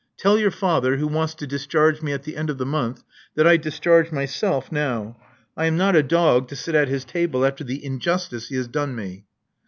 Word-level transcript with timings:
Tell 0.17 0.39
your 0.39 0.49
father, 0.49 0.97
who 0.97 1.05
wants 1.05 1.35
to 1.35 1.45
dis 1.45 1.67
charge 1.67 2.01
me 2.01 2.11
at 2.11 2.23
the 2.23 2.35
end 2.35 2.49
of 2.49 2.57
the 2.57 2.65
month, 2.65 3.03
that 3.35 3.45
I 3.45 3.55
discharge 3.55 4.11
myself 4.11 4.71
now. 4.71 5.15
I 5.55 5.67
am 5.67 5.77
not 5.77 5.95
a 5.95 6.01
dog, 6.01 6.47
to 6.47 6.55
sit 6.55 6.73
at 6.73 6.87
his 6.87 7.05
table 7.05 7.45
after 7.45 7.63
the 7.63 7.85
injustice 7.85 8.47
he 8.47 8.55
has 8.55 8.67
done 8.67 8.95
me." 8.95 9.25